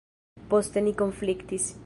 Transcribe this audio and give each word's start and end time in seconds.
Poste 0.53 0.83
ni 0.87 0.95
konfliktis. 1.05 1.71